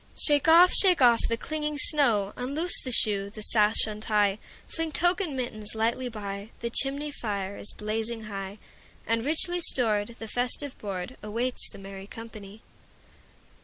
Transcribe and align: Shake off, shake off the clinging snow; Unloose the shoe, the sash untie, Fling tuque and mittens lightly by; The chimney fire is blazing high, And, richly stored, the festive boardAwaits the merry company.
Shake 0.19 0.47
off, 0.47 0.73
shake 0.73 0.99
off 0.99 1.27
the 1.29 1.37
clinging 1.37 1.77
snow; 1.77 2.33
Unloose 2.35 2.81
the 2.81 2.91
shoe, 2.91 3.29
the 3.29 3.43
sash 3.43 3.85
untie, 3.85 4.39
Fling 4.67 4.91
tuque 4.91 5.21
and 5.21 5.37
mittens 5.37 5.75
lightly 5.75 6.09
by; 6.09 6.49
The 6.61 6.71
chimney 6.71 7.11
fire 7.11 7.55
is 7.55 7.71
blazing 7.71 8.23
high, 8.23 8.57
And, 9.05 9.23
richly 9.23 9.61
stored, 9.61 10.07
the 10.17 10.27
festive 10.27 10.75
boardAwaits 10.79 11.69
the 11.71 11.77
merry 11.77 12.07
company. 12.07 12.63